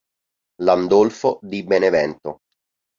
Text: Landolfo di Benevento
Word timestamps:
Landolfo 0.63 1.37
di 1.43 1.61
Benevento 1.63 2.39